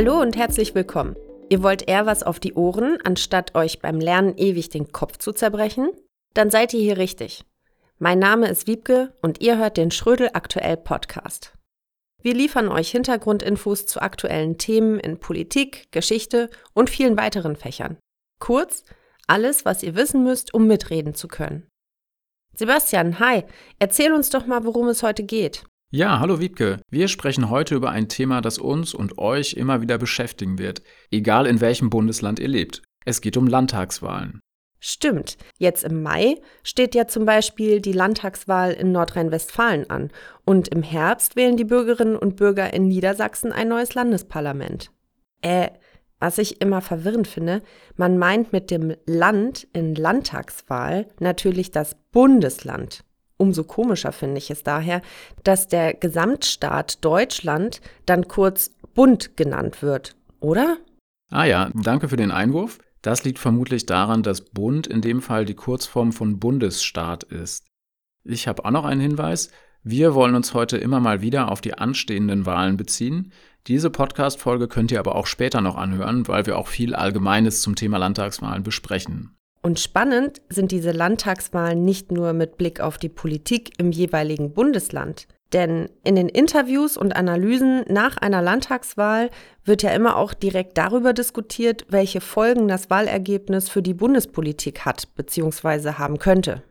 [0.00, 1.16] Hallo und herzlich willkommen.
[1.48, 5.32] Ihr wollt eher was auf die Ohren, anstatt euch beim Lernen ewig den Kopf zu
[5.32, 5.90] zerbrechen?
[6.34, 7.44] Dann seid ihr hier richtig.
[7.98, 11.52] Mein Name ist Wiebke und ihr hört den Schrödel Aktuell Podcast.
[12.22, 17.96] Wir liefern euch Hintergrundinfos zu aktuellen Themen in Politik, Geschichte und vielen weiteren Fächern.
[18.38, 18.84] Kurz,
[19.26, 21.66] alles, was ihr wissen müsst, um mitreden zu können.
[22.54, 23.42] Sebastian, hi,
[23.80, 25.64] erzähl uns doch mal, worum es heute geht.
[25.90, 26.82] Ja, hallo Wiebke.
[26.90, 31.46] Wir sprechen heute über ein Thema, das uns und euch immer wieder beschäftigen wird, egal
[31.46, 32.82] in welchem Bundesland ihr lebt.
[33.06, 34.40] Es geht um Landtagswahlen.
[34.80, 35.38] Stimmt.
[35.56, 40.10] Jetzt im Mai steht ja zum Beispiel die Landtagswahl in Nordrhein-Westfalen an
[40.44, 44.90] und im Herbst wählen die Bürgerinnen und Bürger in Niedersachsen ein neues Landesparlament.
[45.40, 45.70] Äh,
[46.20, 47.62] was ich immer verwirrend finde,
[47.96, 53.04] man meint mit dem Land in Landtagswahl natürlich das Bundesland.
[53.38, 55.00] Umso komischer finde ich es daher,
[55.44, 60.76] dass der Gesamtstaat Deutschland dann kurz Bund genannt wird, oder?
[61.30, 62.78] Ah ja, danke für den Einwurf.
[63.00, 67.64] Das liegt vermutlich daran, dass Bund in dem Fall die Kurzform von Bundesstaat ist.
[68.24, 69.50] Ich habe auch noch einen Hinweis.
[69.84, 73.32] Wir wollen uns heute immer mal wieder auf die anstehenden Wahlen beziehen.
[73.68, 77.76] Diese Podcast-Folge könnt ihr aber auch später noch anhören, weil wir auch viel Allgemeines zum
[77.76, 79.37] Thema Landtagswahlen besprechen.
[79.62, 85.26] Und spannend sind diese Landtagswahlen nicht nur mit Blick auf die Politik im jeweiligen Bundesland.
[85.52, 89.30] Denn in den Interviews und Analysen nach einer Landtagswahl
[89.64, 95.14] wird ja immer auch direkt darüber diskutiert, welche Folgen das Wahlergebnis für die Bundespolitik hat
[95.14, 95.92] bzw.
[95.92, 96.62] haben könnte.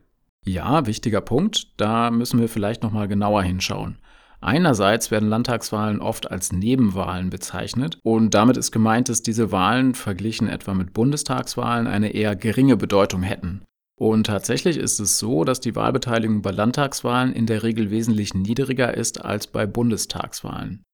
[0.44, 1.80] Ja, wichtiger Punkt.
[1.80, 3.98] Da müssen wir vielleicht noch mal genauer hinschauen.
[4.40, 10.48] Einerseits werden Landtagswahlen oft als Nebenwahlen bezeichnet und damit ist gemeint, dass diese Wahlen verglichen
[10.48, 13.64] etwa mit Bundestagswahlen eine eher geringe Bedeutung hätten.
[13.98, 18.94] Und tatsächlich ist es so, dass die Wahlbeteiligung bei Landtagswahlen in der Regel wesentlich niedriger
[18.94, 20.84] ist als bei Bundestagswahlen.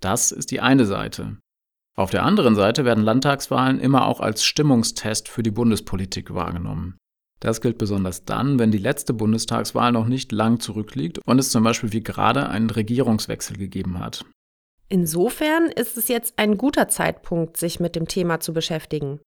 [0.00, 1.38] Das ist die eine Seite.
[1.96, 6.96] Auf der anderen Seite werden Landtagswahlen immer auch als Stimmungstest für die Bundespolitik wahrgenommen.
[7.40, 11.62] Das gilt besonders dann, wenn die letzte Bundestagswahl noch nicht lang zurückliegt und es zum
[11.62, 14.24] Beispiel wie gerade einen Regierungswechsel gegeben hat.
[14.88, 19.20] Insofern ist es jetzt ein guter Zeitpunkt, sich mit dem Thema zu beschäftigen.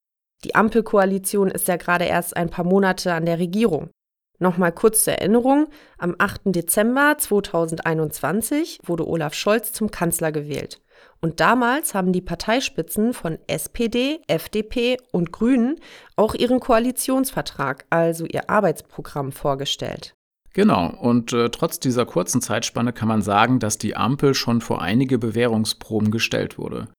[0.44, 3.92] Die Ampelkoalition ist ja gerade erst ein paar Monate an der Regierung.
[4.40, 5.68] Nochmal kurz zur Erinnerung,
[6.00, 6.42] am 8.
[6.46, 10.81] Dezember 2021 wurde Olaf Scholz zum Kanzler gewählt.
[11.24, 15.76] Und damals haben die Parteispitzen von SPD, FDP und Grünen
[16.16, 20.16] auch ihren Koalitionsvertrag, also ihr Arbeitsprogramm, vorgestellt.
[20.54, 24.82] Genau, und äh, trotz dieser kurzen Zeitspanne kann man sagen, dass die Ampel schon vor
[24.82, 26.90] einige Bewährungsproben gestellt wurde.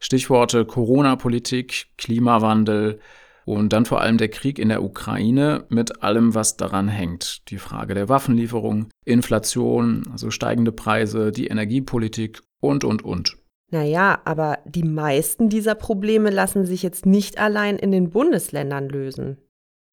[0.00, 3.00] Stichworte Corona-Politik, Klimawandel
[3.44, 7.48] und dann vor allem der Krieg in der Ukraine mit allem, was daran hängt.
[7.50, 13.39] Die Frage der Waffenlieferung, Inflation, also steigende Preise, die Energiepolitik und, und, und.
[13.70, 19.38] Naja, aber die meisten dieser Probleme lassen sich jetzt nicht allein in den Bundesländern lösen.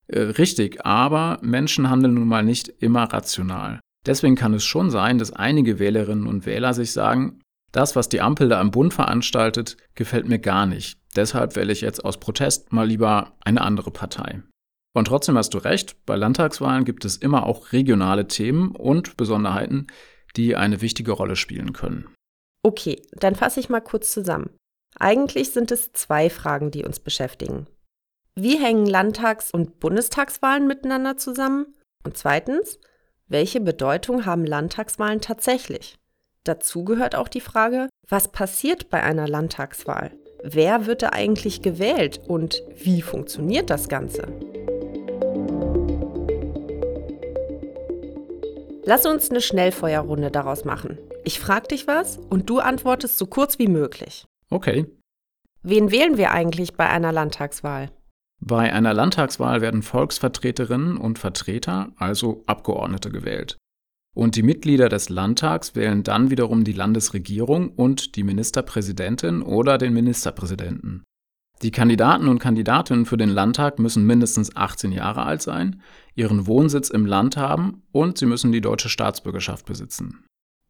[0.08, 3.80] Äh, richtig, aber Menschen handeln nun mal nicht immer rational.
[4.06, 8.22] Deswegen kann es schon sein, dass einige Wählerinnen und Wähler sich sagen, das, was die
[8.22, 10.98] Ampel da im Bund veranstaltet, gefällt mir gar nicht.
[11.16, 14.42] Deshalb wähle ich jetzt aus Protest mal lieber eine andere Partei.
[14.94, 19.88] Und trotzdem hast du recht, bei Landtagswahlen gibt es immer auch regionale Themen und Besonderheiten,
[20.36, 22.08] die eine wichtige Rolle spielen können.
[22.64, 24.50] Okay, dann fasse ich mal kurz zusammen.
[25.00, 27.68] Eigentlich sind es zwei Fragen, die uns beschäftigen.
[28.36, 31.76] Wie hängen Landtags- und Bundestagswahlen miteinander zusammen?
[32.04, 32.80] Und zweitens,
[33.28, 35.98] welche Bedeutung haben Landtagswahlen tatsächlich?
[36.44, 40.12] Dazu gehört auch die Frage, was passiert bei einer Landtagswahl?
[40.44, 44.28] Wer wird da eigentlich gewählt und wie funktioniert das Ganze?
[48.86, 50.98] Lass uns eine Schnellfeuerrunde daraus machen.
[51.28, 54.26] Ich frage dich was und du antwortest so kurz wie möglich.
[54.50, 54.86] Okay.
[55.62, 57.92] Wen wählen wir eigentlich bei einer Landtagswahl?
[58.40, 63.58] Bei einer Landtagswahl werden Volksvertreterinnen und Vertreter, also Abgeordnete, gewählt.
[64.16, 69.92] Und die Mitglieder des Landtags wählen dann wiederum die Landesregierung und die Ministerpräsidentin oder den
[69.92, 71.04] Ministerpräsidenten.
[71.62, 75.82] Die Kandidaten und Kandidatinnen für den Landtag müssen mindestens 18 Jahre alt sein,
[76.16, 80.24] ihren Wohnsitz im Land haben und sie müssen die deutsche Staatsbürgerschaft besitzen.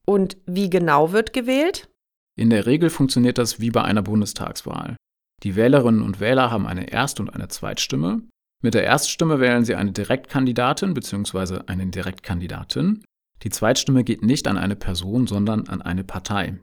[0.07, 1.89] Und wie genau wird gewählt?
[2.37, 4.95] In der Regel funktioniert das wie bei einer Bundestagswahl.
[5.43, 8.21] Die Wählerinnen und Wähler haben eine Erst- und eine Zweitstimme.
[8.63, 11.61] Mit der Erststimme wählen sie eine Direktkandidatin bzw.
[11.67, 13.03] einen Direktkandidatin.
[13.43, 16.57] Die Zweitstimme geht nicht an eine Person, sondern an eine Partei.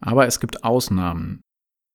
[0.00, 1.42] Aber es gibt Ausnahmen.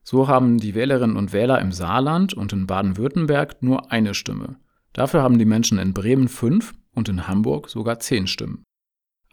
[0.04, 4.58] So haben die Wählerinnen und Wähler im Saarland und in Baden-Württemberg nur eine Stimme.
[4.94, 8.64] Dafür haben die Menschen in Bremen fünf und in Hamburg sogar zehn Stimmen.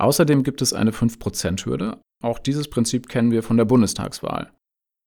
[0.02, 2.00] Außerdem gibt es eine 5%-Hürde.
[2.24, 4.50] Auch dieses Prinzip kennen wir von der Bundestagswahl.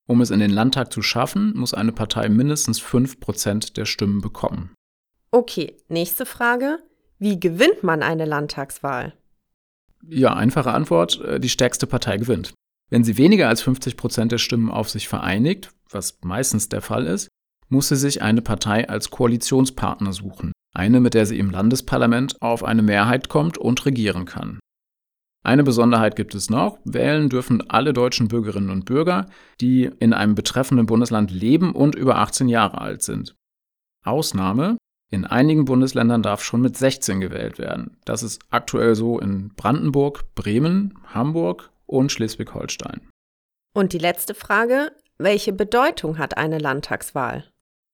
[0.07, 4.73] Um es in den Landtag zu schaffen, muss eine Partei mindestens 5% der Stimmen bekommen.
[5.31, 6.79] Okay, nächste Frage.
[7.19, 9.13] Wie gewinnt man eine Landtagswahl?
[10.07, 12.53] Ja, einfache Antwort, äh, die stärkste Partei gewinnt.
[12.89, 17.05] Wenn sie weniger als 50 Prozent der Stimmen auf sich vereinigt, was meistens der Fall
[17.05, 17.27] ist,
[17.67, 20.53] muss sie sich eine Partei als Koalitionspartner suchen.
[20.73, 24.59] Eine, mit der sie im Landesparlament auf eine Mehrheit kommt und regieren kann.
[25.45, 26.79] Eine Besonderheit gibt es noch.
[26.85, 29.27] Wählen dürfen alle deutschen Bürgerinnen und Bürger,
[29.61, 33.35] die in einem betreffenden Bundesland leben und über 18 Jahre alt sind.
[34.03, 34.77] Ausnahme,
[35.11, 37.97] in einigen Bundesländern darf schon mit 16 gewählt werden.
[38.05, 43.07] Das ist aktuell so in Brandenburg, Bremen, Hamburg und Schleswig-Holstein.
[43.75, 47.45] Und die letzte Frage, welche Bedeutung hat eine Landtagswahl?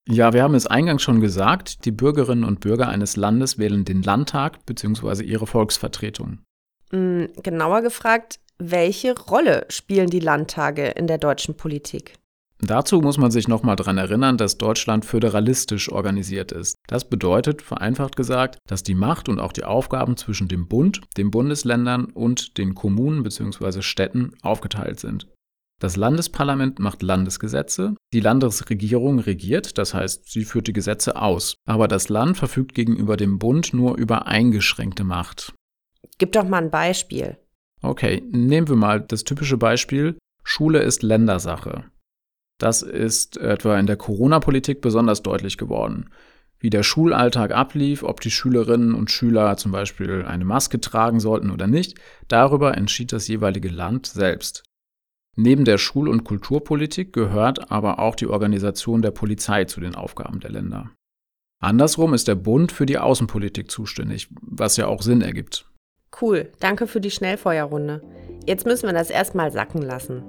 [0.07, 4.04] Ja, wir haben es eingangs schon gesagt, die Bürgerinnen und Bürger eines Landes wählen den
[4.04, 5.25] Landtag bzw.
[5.25, 6.39] ihre Volksvertretung.
[6.92, 12.14] Hm, genauer gefragt, welche Rolle spielen die Landtage in der deutschen Politik?
[12.64, 16.78] Dazu muss man sich nochmal daran erinnern, dass Deutschland föderalistisch organisiert ist.
[16.88, 21.32] Das bedeutet, vereinfacht gesagt, dass die Macht und auch die Aufgaben zwischen dem Bund, den
[21.32, 23.82] Bundesländern und den Kommunen bzw.
[23.82, 25.28] Städten aufgeteilt sind.
[25.80, 31.88] Das Landesparlament macht Landesgesetze, die Landesregierung regiert, das heißt, sie führt die Gesetze aus, aber
[31.88, 35.56] das Land verfügt gegenüber dem Bund nur über eingeschränkte Macht.
[36.21, 37.35] Gib doch mal ein Beispiel.
[37.81, 41.85] Okay, nehmen wir mal das typische Beispiel, Schule ist Ländersache.
[42.59, 46.12] Das ist etwa in der Corona-Politik besonders deutlich geworden.
[46.59, 51.50] Wie der Schulalltag ablief, ob die Schülerinnen und Schüler zum Beispiel eine Maske tragen sollten
[51.50, 54.62] oder nicht, darüber entschied das jeweilige Land selbst.
[55.35, 60.39] Neben der Schul- und Kulturpolitik gehört aber auch die Organisation der Polizei zu den Aufgaben
[60.39, 60.91] der Länder.
[61.59, 65.65] Andersrum ist der Bund für die Außenpolitik zuständig, was ja auch Sinn ergibt.
[66.19, 68.02] Cool, danke für die Schnellfeuerrunde.
[68.46, 70.24] Jetzt müssen wir das erstmal sacken lassen.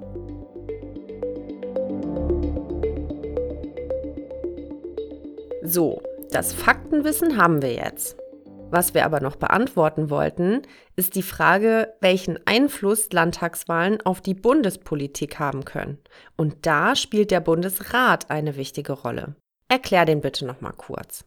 [5.61, 6.01] So,
[6.31, 8.17] das Faktenwissen haben wir jetzt.
[8.69, 10.63] Was wir aber noch beantworten wollten,
[10.95, 15.99] ist die Frage, welchen Einfluss Landtagswahlen auf die Bundespolitik haben können.
[16.37, 19.35] Und da spielt der Bundesrat eine wichtige Rolle.
[19.67, 21.23] Erklär den bitte noch mal kurz.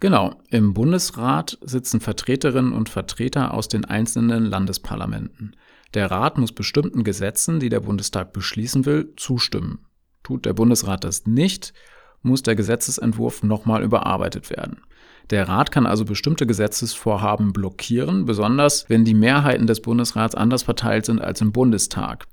[0.00, 5.54] Genau, im Bundesrat sitzen Vertreterinnen und Vertreter aus den einzelnen Landesparlamenten.
[5.92, 9.80] Der Rat muss bestimmten Gesetzen, die der Bundestag beschließen will, zustimmen.
[10.22, 11.74] Tut der Bundesrat das nicht,
[12.22, 14.82] muss der Gesetzesentwurf nochmal überarbeitet werden.
[15.28, 21.04] Der Rat kann also bestimmte Gesetzesvorhaben blockieren, besonders wenn die Mehrheiten des Bundesrats anders verteilt
[21.04, 22.26] sind als im Bundestag.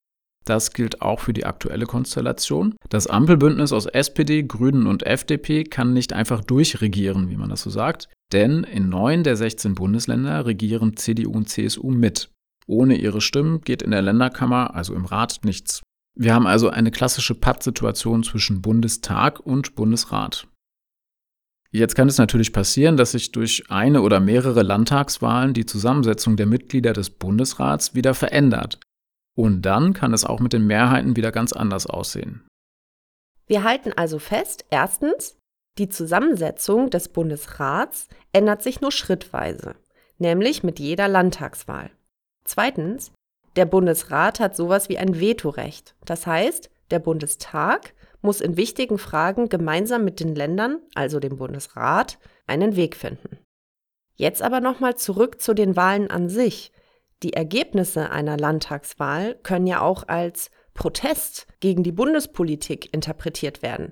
[0.47, 2.75] Das gilt auch für die aktuelle Konstellation.
[2.89, 7.69] Das Ampelbündnis aus SPD, Grünen und FDP kann nicht einfach durchregieren, wie man das so
[7.69, 12.29] sagt, denn in neun der 16 Bundesländer regieren CDU und CSU mit.
[12.65, 15.81] Ohne ihre Stimmen geht in der Länderkammer, also im Rat, nichts.
[16.17, 20.47] Wir haben also eine klassische Pattsituation zwischen Bundestag und Bundesrat.
[21.71, 26.45] Jetzt kann es natürlich passieren, dass sich durch eine oder mehrere Landtagswahlen die Zusammensetzung der
[26.45, 28.79] Mitglieder des Bundesrats wieder verändert.
[29.37, 32.47] Und dann kann es auch mit den Mehrheiten wieder ganz anders aussehen.
[33.45, 35.37] Wir halten also fest, erstens,
[35.77, 39.75] die Zusammensetzung des Bundesrats ändert sich nur schrittweise,
[40.17, 41.91] nämlich mit jeder Landtagswahl.
[42.45, 43.11] Zweitens,
[43.55, 45.95] der Bundesrat hat sowas wie ein Vetorecht.
[46.03, 52.17] Das heißt, der Bundestag muss in wichtigen Fragen gemeinsam mit den Ländern, also dem Bundesrat,
[52.47, 53.37] einen Weg finden.
[54.15, 56.71] Jetzt aber nochmal zurück zu den Wahlen an sich.
[57.23, 63.91] Die Ergebnisse einer Landtagswahl können ja auch als Protest gegen die Bundespolitik interpretiert werden.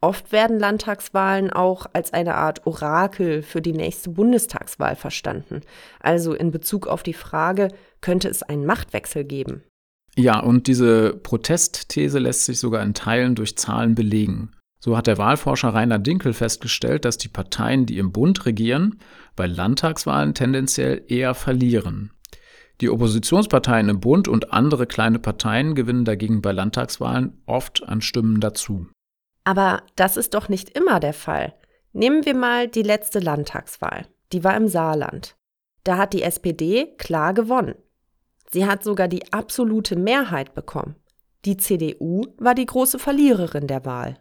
[0.00, 5.62] Oft werden Landtagswahlen auch als eine Art Orakel für die nächste Bundestagswahl verstanden,
[5.98, 7.68] also in Bezug auf die Frage,
[8.02, 9.64] könnte es einen Machtwechsel geben?
[10.14, 14.52] Ja, und diese Protestthese lässt sich sogar in Teilen durch Zahlen belegen.
[14.78, 19.00] So hat der Wahlforscher Rainer Dinkel festgestellt, dass die Parteien, die im Bund regieren,
[19.34, 22.12] bei Landtagswahlen tendenziell eher verlieren.
[22.80, 28.40] Die Oppositionsparteien im Bund und andere kleine Parteien gewinnen dagegen bei Landtagswahlen oft an Stimmen
[28.40, 28.86] dazu.
[29.44, 31.54] Aber das ist doch nicht immer der Fall.
[31.92, 34.06] Nehmen wir mal die letzte Landtagswahl.
[34.32, 35.36] Die war im Saarland.
[35.84, 37.74] Da hat die SPD klar gewonnen.
[38.50, 40.96] Sie hat sogar die absolute Mehrheit bekommen.
[41.44, 44.18] Die CDU war die große Verliererin der Wahl.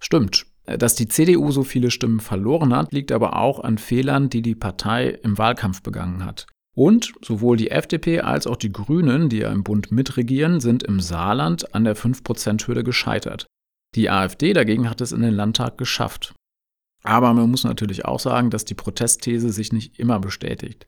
[0.00, 0.46] Stimmt.
[0.64, 4.54] Dass die CDU so viele Stimmen verloren hat, liegt aber auch an Fehlern, die die
[4.54, 6.46] Partei im Wahlkampf begangen hat.
[6.74, 11.00] Und sowohl die FDP als auch die Grünen, die ja im Bund mitregieren, sind im
[11.00, 13.46] Saarland an der 5%-Hürde gescheitert.
[13.94, 16.34] Die AfD dagegen hat es in den Landtag geschafft.
[17.04, 20.86] Aber man muss natürlich auch sagen, dass die Protestthese sich nicht immer bestätigt.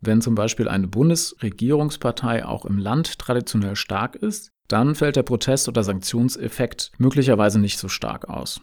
[0.00, 5.68] Wenn zum Beispiel eine Bundesregierungspartei auch im Land traditionell stark ist, dann fällt der Protest-
[5.68, 8.60] oder Sanktionseffekt möglicherweise nicht so stark aus.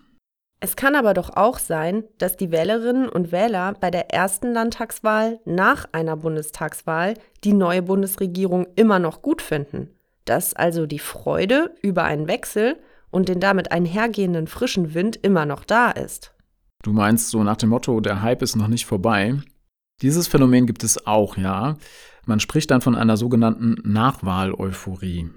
[0.59, 5.39] Es kann aber doch auch sein, dass die Wählerinnen und Wähler bei der ersten Landtagswahl
[5.45, 9.89] nach einer Bundestagswahl die neue Bundesregierung immer noch gut finden.
[10.25, 12.77] Dass also die Freude über einen Wechsel
[13.11, 16.33] und den damit einhergehenden frischen Wind immer noch da ist.
[16.83, 19.39] Du meinst so nach dem Motto, der Hype ist noch nicht vorbei?
[20.01, 21.77] Dieses Phänomen gibt es auch, ja.
[22.25, 25.29] Man spricht dann von einer sogenannten Nachwahl-Euphorie.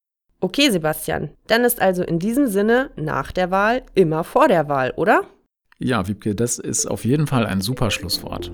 [0.43, 4.95] Okay, Sebastian, dann ist also in diesem Sinne nach der Wahl immer vor der Wahl,
[4.97, 5.25] oder?
[5.79, 8.51] Ja, Wiebke, das ist auf jeden Fall ein super Schlusswort.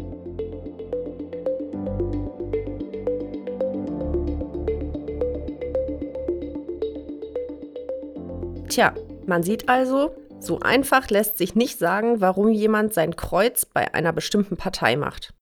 [8.69, 8.93] Tja,
[9.26, 14.12] man sieht also, so einfach lässt sich nicht sagen, warum jemand sein Kreuz bei einer
[14.12, 15.35] bestimmten Partei macht.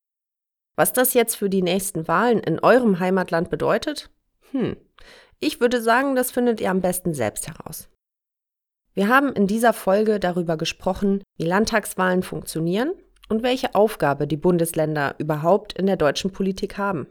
[0.76, 4.10] Was das jetzt für die nächsten Wahlen in eurem Heimatland bedeutet?
[4.50, 4.76] Hm,
[5.40, 7.88] ich würde sagen, das findet ihr am besten selbst heraus.
[8.94, 12.92] Wir haben in dieser Folge darüber gesprochen, wie Landtagswahlen funktionieren
[13.28, 17.06] und welche Aufgabe die Bundesländer überhaupt in der deutschen Politik haben.